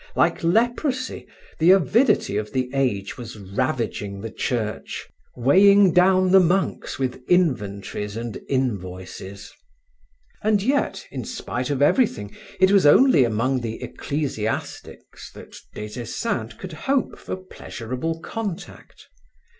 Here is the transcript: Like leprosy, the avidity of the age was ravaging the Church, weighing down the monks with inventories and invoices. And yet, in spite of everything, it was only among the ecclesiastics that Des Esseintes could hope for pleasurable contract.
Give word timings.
Like 0.15 0.43
leprosy, 0.43 1.27
the 1.59 1.69
avidity 1.69 2.35
of 2.35 2.53
the 2.53 2.71
age 2.73 3.19
was 3.19 3.37
ravaging 3.37 4.21
the 4.21 4.31
Church, 4.31 5.07
weighing 5.35 5.93
down 5.93 6.31
the 6.31 6.39
monks 6.39 6.97
with 6.97 7.21
inventories 7.29 8.17
and 8.17 8.41
invoices. 8.49 9.53
And 10.41 10.63
yet, 10.63 11.05
in 11.11 11.23
spite 11.23 11.69
of 11.69 11.83
everything, 11.83 12.35
it 12.59 12.71
was 12.71 12.87
only 12.87 13.23
among 13.23 13.61
the 13.61 13.83
ecclesiastics 13.83 15.31
that 15.33 15.55
Des 15.75 16.01
Esseintes 16.01 16.57
could 16.57 16.73
hope 16.73 17.19
for 17.19 17.35
pleasurable 17.35 18.21
contract. 18.21 19.05